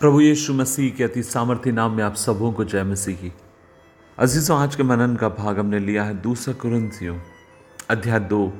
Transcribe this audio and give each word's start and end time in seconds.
प्रभु 0.00 0.20
यीशु 0.20 0.54
मसीह 0.54 0.90
के 0.90 1.04
अति 1.04 1.22
सामर्थ्य 1.22 1.72
नाम 1.72 1.92
में 1.92 2.04
आप 2.04 2.14
सबों 2.14 2.52
को 2.52 2.64
जय 2.64 2.82
मसीह 2.82 3.16
की। 3.16 3.32
अजीज़ों, 4.18 4.58
आज 4.58 4.76
के 4.76 4.82
मनन 4.82 5.16
का 5.16 5.28
भाग 5.28 5.58
हमने 5.58 5.78
लिया 5.78 6.04
है 6.04 6.14
दूसरा 6.14 6.54
कुरंथियों 6.54 7.18
अध्याय 7.90 8.20
दो, 8.20 8.52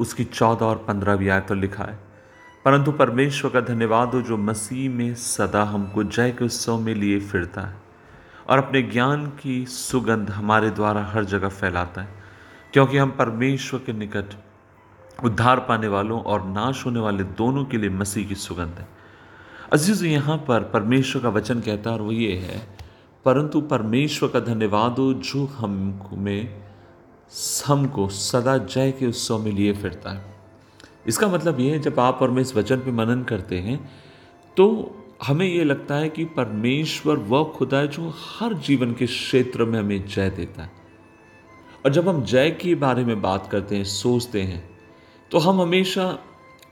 उसकी 0.00 0.24
चौदह 0.24 0.66
और 0.66 0.76
पंद्रहवीं 0.76 1.28
आयत 1.28 1.46
पर 1.48 1.54
लिखा 1.54 1.84
है। 1.84 1.98
परंतु 2.64 2.92
परमेश्वर 2.92 3.50
का 3.50 3.60
धन्यवाद 3.60 4.08
हो 4.08 4.22
जो 4.22 4.36
मसीह 4.36 4.90
में 4.90 5.14
सदा 5.14 5.62
हमको 5.62 6.04
जय 6.04 6.30
के 6.30 6.44
उत्सव 6.44 6.78
में 6.78 6.94
लिए 6.94 7.20
फिरता 7.20 7.60
है 7.60 7.76
और 8.48 8.58
अपने 8.58 8.82
ज्ञान 8.82 9.26
की 9.26 9.66
सुगंध 9.66 10.30
हमारे 10.30 10.70
द्वारा 10.70 11.04
हर 11.04 11.24
जगह 11.24 11.48
फैलाता 11.48 12.02
है। 12.02 12.08
क्योंकि 12.72 12.98
हम 12.98 13.10
परमेश्वर 13.10 13.80
के 13.86 13.92
निकट 13.92 14.24
उद्धार 15.24 15.60
पाने 15.60 15.88
वालों 15.88 16.22
और 16.22 16.46
नाश 16.46 16.86
होने 16.86 17.00
वाले 17.00 17.24
दोनों 17.24 17.64
के 17.64 17.78
लिए 17.78 17.90
मसीह 17.90 18.28
की 18.28 18.34
सुगंध 18.34 18.74
है। 18.78 19.03
अज़ीज़ 19.74 20.04
यहाँ 20.06 20.36
पर 20.38 20.62
परमेश्वर 20.72 21.22
का 21.22 21.28
वचन 21.28 21.60
कहता 21.60 21.90
है 21.90 21.96
और 21.96 22.02
वो 22.02 22.12
ये 22.12 22.34
है, 22.38 22.58
परंतु 23.24 23.60
परमेश्वर 23.60 24.28
का 24.28 24.40
धन्यवाद 24.42 24.98
हो 24.98 25.12
जो 25.14 25.44
हम 25.54 25.72
में 26.18 26.62
हमको 27.66 28.08
सदा 28.08 28.56
जय 28.58 28.90
के 28.90 29.06
उत्सव 29.06 29.38
में 29.38 29.50
लिए 29.52 29.72
फिरता 29.72 30.10
है। 30.10 30.32
इसका 31.06 31.28
मतलब 31.28 31.60
ये 31.60 31.70
है, 31.70 31.78
जब 31.78 32.00
आप 32.00 32.18
और 32.22 32.30
मैं 32.30 32.42
इस 32.42 32.54
वचन 32.56 32.76
पे 32.76 32.92
मनन 32.92 33.22
करते 33.22 33.58
हैं 33.58 33.78
तो 34.56 34.66
हमें 35.26 35.46
ये 35.46 35.64
लगता 35.64 35.94
है 35.94 36.08
कि 36.08 36.24
परमेश्वर 36.36 37.16
वह 37.18 37.44
खुदा 37.56 37.78
है 37.78 37.88
जो 37.88 38.12
हर 38.18 38.54
जीवन 38.60 38.92
के 38.92 39.06
क्षेत्र 39.06 39.64
में 39.64 39.78
हमें 39.78 40.06
जय 40.06 40.30
देता 40.30 40.62
है। 40.62 40.70
और 41.84 41.92
जब 41.92 42.08
हम 42.08 42.22
जय 42.24 42.50
के 42.50 42.74
बारे 42.76 43.04
में 43.04 43.20
बात 43.22 43.48
करते 43.52 43.76
हैं, 43.76 43.84
सोचते 43.84 44.42
हैं 44.42 44.62
तो 45.30 45.38
हम 45.38 45.60
हमेशा 45.60 46.06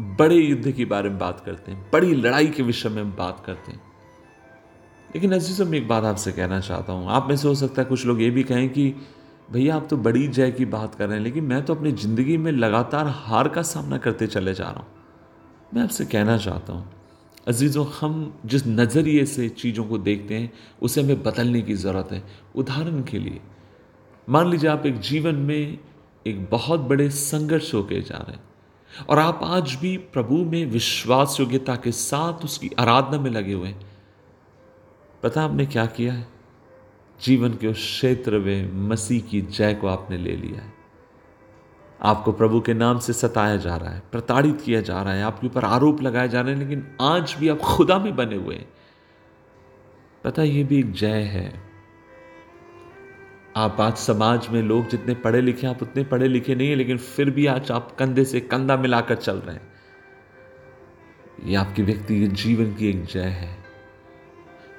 बड़े 0.02 0.37
युद्ध 0.37 0.70
के 0.70 0.84
बारे 0.84 1.09
में 1.09 1.19
बात 1.19 1.41
करते 1.41 1.73
हैं, 1.73 1.91
बड़ी 1.92 2.15
लड़ाई 2.15 2.47
के 2.47 2.62
विषय 2.62 2.88
में 2.88 3.15
बात 3.16 3.43
करते 3.47 3.73
हैं। 3.73 3.80
लेकिन 5.10 5.33
अजीज़ों, 5.33 5.66
मैं 5.66 5.79
एक 5.79 5.88
बात 5.88 6.05
आपसे 6.05 6.33
कहना 6.33 6.60
चाहता 6.60 6.93
हूँ। 6.93 7.09
आप 7.09 7.26
में 7.29 7.37
से 7.37 7.49
हो 7.49 7.54
सकता 7.54 7.82
है 7.82 7.88
कुछ 7.88 8.07
लोग 8.07 8.23
ये 8.23 8.30
भी 8.30 8.43
कहें 8.43 8.68
कि, 8.68 8.95
भैया, 9.52 9.76
आप 9.76 9.87
तो 9.91 9.96
बड़ी 9.96 10.26
जय 10.29 10.51
की 10.51 10.65
बात 10.65 10.95
कर 10.95 11.07
रहे 11.07 11.16
हैं, 11.16 11.24
लेकिन 11.24 11.45
मैं 11.45 11.65
तो 11.65 11.74
अपनी 11.74 11.93
ज़िंदगी 11.93 12.37
में 12.37 12.51
लगातार 12.52 13.07
हार 13.07 13.49
का 13.49 13.63
सामना 13.63 13.99
करते 13.99 14.26
चले 14.26 14.54
जा 14.54 14.65
रहा 14.65 14.80
हूँ। 14.80 14.87
मैं 15.74 15.82
आपसे 15.82 16.04
कहना 16.04 16.37
चाहता 16.38 16.73
हूँ, 16.73 16.91
अजीज़ों, 17.48 17.87
हम 18.01 18.41
जिस 18.46 18.66
नज़रिए 18.66 19.24
से 19.26 19.48
चीज़ों 19.48 19.85
को 19.85 19.98
देखते 19.98 20.35
हैं, 20.35 20.52
उसे 20.82 21.02
हमें 21.02 21.23
बदलने 21.23 21.63
की 21.63 21.74
ज़रूरत 21.74 22.13
है। 22.13 22.23
उदाहरण 22.54 23.02
के 23.02 23.19
लिए, 23.19 23.41
मान 24.29 24.51
लीजिए 24.51 24.71
आप 24.71 24.87
एक 24.87 25.01
जीवन 25.01 25.35
में 25.35 25.79
एक 26.26 26.48
बहुत 26.51 26.80
बड़े 26.80 27.09
संघर्ष 27.10 27.73
होके 27.74 28.01
जा 28.01 28.16
रहे 28.16 28.32
हैं। 28.32 28.51
और 29.09 29.18
आप 29.18 29.40
आज 29.45 29.74
भी 29.74 29.96
प्रभु 29.96 30.37
में 30.37 30.66
विश्वास 30.66 31.37
योग्यता 31.40 31.76
के 31.76 31.93
साथ 31.93 32.45
उसकी 32.45 32.71
आराधना 32.79 33.21
में 33.21 33.30
लगे 33.30 33.52
हुए 33.52 33.68
हैं। 33.68 33.80
पता 35.23 35.43
आपने 35.43 35.66
क्या 35.66 35.87
किया 35.87 36.12
है? 36.12 36.26
जीवन 37.23 37.54
के 37.54 37.66
उस 37.66 37.76
क्षेत्र 37.76 38.38
में 38.38 38.73
मसीह 38.88 39.23
की 39.23 39.40
जय 39.40 39.74
को 39.74 39.87
आपने 39.87 40.16
ले 40.16 40.37
लिया 40.37 40.60
है। 40.60 40.73
आपको 42.02 42.32
प्रभु 42.32 42.60
के 42.60 42.74
नाम 42.74 42.98
से 42.98 43.13
सताया 43.13 43.57
जा 43.57 43.76
रहा 43.76 43.90
है, 43.90 44.02
प्रताड़ित 44.13 44.60
किया 44.60 44.80
जा 44.80 45.02
रहा 45.02 45.15
है, 45.15 45.23
आपके 45.23 45.46
ऊपर 45.46 45.65
आरोप 45.65 46.02
लगाए 46.02 46.29
जा 46.29 46.40
रहे 46.40 46.52
हैं, 46.52 46.60
लेकिन 46.60 46.96
आज 47.01 47.37
भी 47.38 47.48
आप 47.48 47.59
खुदा 47.59 47.98
में 47.98 48.16
बने 48.16 48.37
हुए 48.37 48.54
हैं। 48.54 48.68
पता 50.24 50.43
ये 50.43 50.65
भी 50.65 50.79
एक 50.79 50.93
जय 50.93 51.23
है। 51.23 51.71
आप 53.56 53.80
आज 53.80 53.96
समाज 53.96 54.46
में 54.48 54.62
लोग 54.62 54.88
जितने 54.88 55.14
पढ़े 55.14 55.40
लिखे 55.40 55.66
आप 55.66 55.82
उतने 55.82 56.04
पढ़े 56.04 56.28
लिखे 56.28 56.54
नहीं 56.54 56.68
है, 56.68 56.74
लेकिन 56.74 56.98
फिर 56.98 57.30
भी 57.30 57.46
आज 57.46 57.70
आप 57.70 57.96
कंधे 57.98 58.24
से 58.24 58.40
कंधा 58.40 58.76
मिलाकर 58.76 59.14
चल 59.14 59.36
रहे 59.36 59.54
हैं। 59.54 59.72
ये 61.45 61.54
आपके 61.54 61.82
व्यक्तिगत 61.82 62.34
जीवन 62.34 62.74
की 62.74 62.88
एक 62.88 63.04
जय 63.04 63.20
है। 63.20 63.56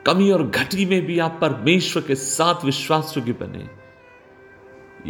कमी 0.05 0.31
और 0.31 0.47
घटी 0.47 0.85
में 0.85 1.05
भी 1.05 1.19
आप 1.19 1.37
परमेश्वर 1.41 2.03
के 2.03 2.15
साथ 2.15 2.65
विश्वास 2.65 3.13
योग्य 3.17 3.33
बने। 3.33 3.69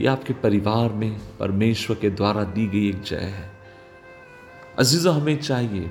ये 0.01 0.07
आपके 0.07 0.33
परिवार 0.33 0.89
में 0.89 1.19
परमेश्वर 1.39 1.95
के 1.95 2.09
द्वारा 2.09 2.43
दी 2.43 2.67
गई 2.67 2.87
एक 2.89 3.01
जय 3.01 3.15
है। 3.15 3.51
अजीजो 4.79 5.11
हमें 5.11 5.37
चाहिए, 5.41 5.87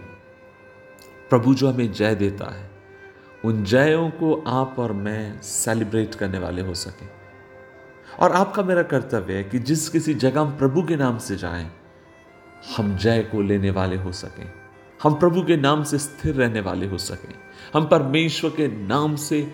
प्रभु 1.30 1.54
जो 1.54 1.70
हमें 1.70 1.92
जय 1.92 2.14
देता 2.14 2.52
है, 2.54 2.70
उन 3.44 3.64
जयों 3.64 4.10
को 4.10 4.34
आप 4.46 4.78
और 4.78 4.92
मैं 4.92 5.40
सेलिब्रेट 5.40 6.14
करने 6.14 6.38
वाले 6.38 6.62
हो 6.62 6.74
सके। 6.74 7.21
और 8.20 8.32
आपका 8.32 8.62
मेरा 8.62 8.82
कर्तव्य 8.82 9.34
है 9.34 9.44
कि 9.44 9.58
जिस 9.58 9.88
किसी 9.88 10.14
जगह 10.14 10.40
हम 10.40 10.56
प्रभु 10.58 10.82
के 10.82 10.96
नाम 10.96 11.18
से 11.18 11.36
जाएँ, 11.36 11.70
हम 12.76 12.96
जय 12.96 13.22
को 13.22 13.42
लेने 13.42 13.70
वाले 13.70 13.96
हो 13.96 14.12
सकें। 14.12 14.52
हम 15.02 15.14
प्रभु 15.14 15.42
के 15.42 15.56
नाम 15.56 15.82
से 15.84 15.98
स्थिर 15.98 16.34
रहने 16.34 16.60
वाले 16.60 16.86
हो 16.86 16.98
सकें। 16.98 17.34
हम 17.74 17.86
परमेश्वर 17.86 18.50
के 18.50 18.68
नाम 18.86 19.16
से 19.16 19.52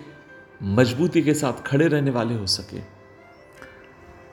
मजबूती 0.63 1.21
के 1.21 1.33
साथ 1.33 1.61
खड़े 1.65 1.87
रहने 1.87 2.11
वाले 2.11 2.35
हो 2.35 2.45
सके। 2.45 2.79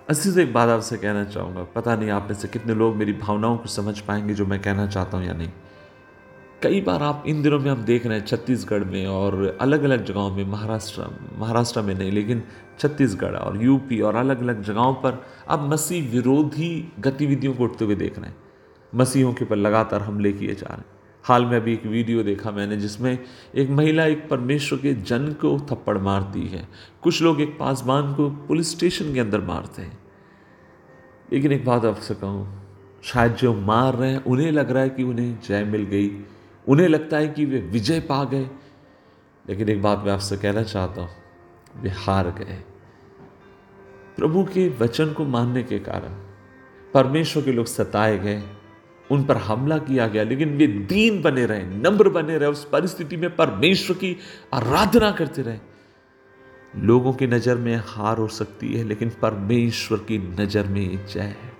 अस्सी 0.09 0.31
से 0.31 0.43
एक 0.43 0.53
बात 0.53 0.69
आपसे 0.69 0.97
कहना 0.97 1.25
चाहूँगा। 1.25 1.63
पता 1.75 1.95
नहीं 1.97 2.11
आप 2.11 2.27
में 2.31 2.35
से 2.35 2.49
कितने 2.49 2.75
लोग 2.75 2.97
मेरी 2.97 3.13
भावनाओं 3.13 3.57
को 3.57 3.69
समझ 3.69 3.99
पाएँगे 4.01 4.35
जो 4.35 4.47
मैं 4.47 4.61
कहना 4.63 4.87
चाहता 4.87 5.17
हूँ 5.17 5.27
या 5.27 5.33
नहीं। 5.33 5.51
कई 6.63 6.81
बार 6.81 7.03
आप 7.03 7.25
इन 7.27 7.43
दिनों 7.43 7.59
में 7.59 7.71
हम 7.71 7.83
देख 7.85 8.07
रहे 8.07 8.19
हैं 8.19 8.27
छत्तीसगढ़ 8.27 8.85
में 8.85 9.07
और 9.07 9.59
अलग 9.61 9.83
अलग 9.83 10.05
जगहों 10.05 10.31
में, 10.31 10.45
महाराष्ट्र 10.45 11.07
महाराष्ट्र 11.39 11.83
में 11.83 11.95
नहीं, 11.95 12.13
लेकिन 12.13 12.43
छत्तीसगढ़ 12.79 13.37
और 13.37 13.63
यूपी 13.63 14.01
और 14.01 14.15
अलग 14.15 14.43
अलग 14.43 14.63
जगहों 14.63 14.95
पर 14.95 15.23
अब 15.49 15.69
मसीह 15.73 16.11
विरोधी 16.11 16.93
गतिविधियों 17.01 17.55
को 17.55 17.65
उठते 17.65 17.85
हुए 17.85 17.95
देख 17.95 18.19
रहे 18.19 18.29
हैं। 18.29 18.37
मसीहों 18.95 19.33
के 19.33 19.45
ऊपर 19.45 19.57
लगातार 19.57 20.03
हमले 20.03 20.33
किए 20.33 20.55
जा 20.55 20.67
रहे 20.67 20.77
हैं। 20.77 20.85
हाल 21.25 21.45
में 21.45 21.57
अभी 21.57 21.73
एक 21.73 21.87
वीडियो 21.87 22.23
देखा 22.23 22.51
मैंने 22.51 22.77
जिसमें 22.77 23.19
एक 23.55 23.71
महिला 23.71 24.05
एक 24.05 24.29
परमेश्वर 24.29 24.79
के 24.79 24.95
जन 24.95 25.29
को 25.33 25.59
थप्पड़ 25.61 25.99
मारती 25.99 26.47
है। 26.47 26.69
कुछ 27.03 27.23
लोग 27.23 27.41
एक 27.41 27.57
पासवान 27.59 28.15
को 28.15 28.29
पुलिस 28.31 28.71
स्टेशन 28.71 29.15
के 29.15 29.21
अंदर 29.21 29.41
मारते 29.41 29.83
हैं। 29.83 29.99
लेकिन 31.33 31.53
एक 31.53 31.65
बात 31.65 31.85
आपसे 31.85 32.15
कहूँ, 32.15 32.63
शायद 33.03 33.35
जो 33.35 33.55
मार 33.55 33.95
रहे 33.95 34.11
हैं, 34.11 34.25
उन्हें 34.25 34.53
लग 34.53 34.71
रहा 34.71 34.83
है 34.83 34.91
कि 34.91 35.03
उन्हें 35.03 35.39
जय 35.49 35.65
मिल 35.65 35.83
गई। 35.83 36.09
उन्हें 36.67 36.89
लगता 36.89 37.17
है 37.17 37.29
कि 37.29 37.45
वे 37.45 37.59
विजय 37.61 38.01
पा 38.01 38.25
गए। 38.25 38.49
लेकिन 39.45 39.69
एक 39.69 39.83
बात 39.83 40.03
मैं 40.05 40.13
आपसे 40.13 40.37
कहना 40.37 40.63
चाहता 40.63 41.03
हूँ, 41.03 41.11
वे 41.83 41.91
हार 41.91 42.31
गए। 42.31 42.63
प्रभु 44.17 44.45
के 44.45 44.69
वचन 44.69 45.13
को 45.13 45.25
मानने 45.25 45.63
के 45.63 45.79
कारण 45.79 46.15
परमेश्वर 46.95 47.43
के 47.43 47.53
लोग 47.53 47.67
सताए 47.67 48.19
गए, 48.19 48.43
उन 49.11 49.25
पर 49.25 49.37
हमला 49.37 49.79
किया 49.79 50.07
गया, 50.09 50.23
लेकिन 50.23 50.57
वे 50.57 50.67
दीन 50.67 51.23
बने 51.23 51.47
रहे, 51.47 51.63
नम्र 51.63 52.09
बने 52.09 52.39
रहे, 52.39 52.51
उस 52.51 52.65
परिस्थिति 52.65 53.17
में 53.17 53.37
परमेश्वर 53.37 53.97
की 53.97 54.17
आराधना 54.55 55.11
करते 55.11 55.43
रहे। 55.43 55.59
लोगों 56.75 57.13
की 57.13 57.27
नज़र 57.27 57.57
में 57.57 57.77
हार 57.87 58.19
हो 58.19 58.27
सकती 58.29 58.73
है, 58.75 58.85
लेकिन 58.85 59.11
परमेश्वर 59.23 59.99
की 59.99 60.19
नज़र 60.19 60.67
में 60.67 61.07
जय 61.07 61.21
है। 61.21 61.53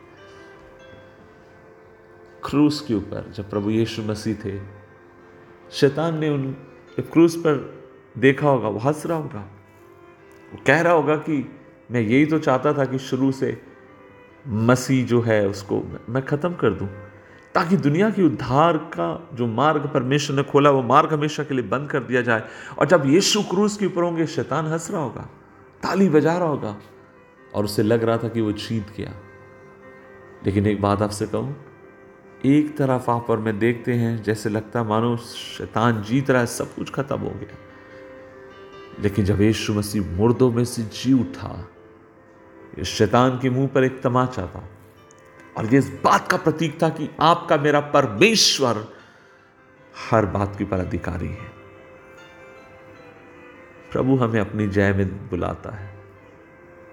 क्रूस 2.45 2.81
के 2.81 2.95
ऊपर 2.95 3.33
जब 3.37 3.51
प्रभु 3.51 3.71
यीशु 3.71 4.03
मसीह 4.03 4.35
थे 4.35 4.76
शैतान 5.71 6.19
ने 6.19 6.29
उन 6.29 6.51
क्रूज 7.03 7.37
पर 7.37 7.55
देखा 8.19 8.49
होगा, 8.49 8.69
वो 8.69 8.79
हंस 8.79 9.07
रहा 9.07 9.19
होगा। 9.19 9.41
वो 10.53 10.59
कह 10.67 10.81
रहा 10.81 10.93
होगा 10.93 11.17
कि 11.17 11.45
मैं 11.91 12.01
यही 12.01 12.27
तो 12.27 12.39
चाहता 12.39 12.73
था 12.73 12.85
कि 12.85 12.99
शुरू 12.99 13.31
से 13.33 13.57
मसीह 14.45 15.05
जो 15.07 15.21
है 15.21 15.47
उसको 15.49 15.83
मैं 16.09 16.25
ख़त्म 16.25 16.55
कर 16.55 16.71
दूँ, 16.71 16.89
ताकि 17.55 17.77
दुनिया 17.77 18.11
की 18.11 18.23
उद्धार 18.23 18.77
का 18.93 19.29
जो 19.35 19.47
मार्ग 19.47 19.87
परमेश्वर 19.87 20.37
ने 20.37 20.43
खोला, 20.43 20.71
वो 20.71 20.83
मार्ग 20.83 21.13
हमेशा 21.13 21.45
के 21.45 21.55
लिए 21.55 21.65
बंद 21.65 21.91
कर 21.91 22.01
दिया 22.01 22.23
जाए। 22.23 22.43
और 22.79 22.87
जब 22.87 23.07
यीशु 23.07 23.43
क्रूज 23.43 23.77
के 23.77 23.87
ऊपर 23.87 24.03
होंगे, 24.03 24.27
शैतान 24.27 24.67
हंस 24.67 24.91
रहा 24.91 25.03
होगा, 25.03 25.29
ताली 25.83 26.09
बजा 26.09 26.37
रहा 26.39 26.49
होगा, 26.49 26.77
और 27.55 27.65
उसे 27.65 27.83
लग 27.83 28.05
रहा 28.05 28.19
था 28.19 28.29
कि 28.29 28.41
वो 28.41 28.53
जीत 28.55 28.97
गया। 28.97 29.15
लेकिन 30.47 30.67
एक 30.67 30.81
बात 30.83 31.03
आपसे 31.03 31.27
कहूँ 31.27 31.55
एक 32.47 32.77
तरफ़ 32.77 33.11
आप 33.11 33.31
और 33.31 33.39
मैं 33.39 33.59
देखते 33.59 33.93
हैं, 33.93 34.23
जैसे 34.23 34.49
लगता 34.49 34.85
मानो 34.85 35.17
शैतान 35.17 36.03
जीत 36.03 36.31
रहा 36.31 36.41
है, 36.41 36.47
सब 36.47 36.75
कुछ 36.75 36.91
खत्म 36.91 37.19
हो 37.19 37.31
गया। 37.31 37.59
लेकिन 39.01 39.25
जब 39.25 39.41
यीशु 39.41 39.75
मसीह 39.75 40.11
मुर्दों 40.11 40.53
में 40.53 40.65
से 40.65 40.83
जी 40.83 41.13
उठा 41.13 41.69
शैतान 42.85 43.39
के 43.39 43.51
मुँह 43.51 43.67
पर 43.67 43.85
एक 43.85 44.03
तमाचा 44.03 44.47
था 44.47 44.69
और 45.59 45.67
ये 45.67 45.79
इस 45.79 45.89
बात 46.05 46.29
का 46.29 46.37
प्रतीक 46.37 46.83
था 46.83 46.89
कि 46.89 47.11
आपका 47.21 47.57
मेरा 47.57 47.81
परमेश्वर 47.81 48.93
हर 50.11 50.27
बात 50.27 50.57
की 50.57 50.65
पर 50.65 50.79
अधिकारी 50.79 51.29
है। 51.29 51.57
प्रभु 53.93 54.17
हमें 54.17 54.41
अपनी 54.41 54.69
जय 54.69 54.93
में 54.93 55.29
बुलाता 55.29 55.77
है। 55.77 56.05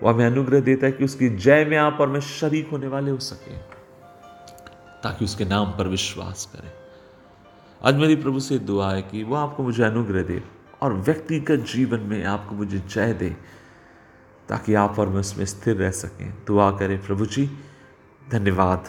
वह 0.04 0.12
हमें 0.12 0.26
अनुग्रह 0.26 0.60
देता 0.60 0.86
है 0.86 0.92
कि 0.92 1.06
उसकी 1.06 1.30
जय 1.30 1.66
में 1.66 1.78
आप 1.78 1.98
और 2.02 2.10
मैं 2.10 2.20
शरीक 2.20 2.70
होने 2.70 2.88
वाले 2.88 3.12
हो 3.12 3.18
सके। 3.18 3.73
ताकि 5.04 5.26
उसके 5.26 5.46
नाम 5.46 5.72
पर 5.72 5.88
विश्वास 5.88 6.50
करें। 6.54 6.72
आज 7.86 7.96
मेरी 7.96 8.16
प्रभु 8.16 8.40
से 8.40 8.60
दुआ 8.60 8.94
है 8.94 9.02
कि 9.02 9.24
वो 9.24 9.36
आपको 9.36 9.64
मुझे 9.64 9.84
अनुग्रह 9.84 10.24
दे 10.24 10.44
और 10.82 10.94
व्यक्तिगत 10.94 11.56
जीवन 11.56 12.00
में 12.00 12.24
आपको 12.26 12.56
मुझे 12.56 12.80
जय 12.80 13.14
दे, 13.14 13.30
ताकि 14.50 14.74
आप 14.74 15.00
और 15.00 15.10
मैं 15.10 15.20
उसमें 15.20 15.46
स्थिर 15.46 15.76
रह 15.76 15.92
सकें। 15.92 16.34
दुआ 16.48 16.72
करें, 16.72 17.06
प्रभु 17.06 17.26
जी, 17.26 17.50
धन्यवाद 18.32 18.84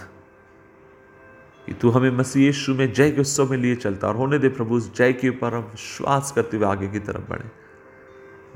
कि 1.66 1.72
तू 1.72 1.90
हमें 1.90 2.10
मसीह 2.10 2.46
यीशु 2.46 2.74
में 2.74 2.92
जय 2.92 3.10
के 3.10 3.20
उत्सव 3.20 3.50
में 3.50 3.58
लिए 3.58 3.76
चलता 3.76 4.08
और 4.08 4.16
होने 4.16 4.38
दे 4.38 4.48
प्रभु, 4.48 4.74
उस 4.74 4.94
जय 4.96 5.12
के 5.12 5.28
ऊपर 5.28 5.54
हम 5.54 5.62
विश्वास 5.62 6.32
करते 6.32 6.56
हुए 6.56 6.66
आगे 6.66 6.88
की 6.88 6.98
तरफ़ 6.98 7.30
बढ़े। 7.30 7.50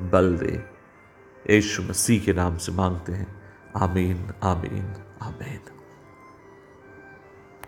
बल 0.08 0.36
दे, 0.36 0.64
यीशु 1.50 1.82
मसीह 1.82 2.24
के 2.24 2.32
नाम 2.32 2.56
से 2.56 2.72
मांगते 2.72 3.12
हैं। 3.12 3.42
आमीन 3.76 4.30
आमीन 4.42 4.94
आमीन। 5.22 5.77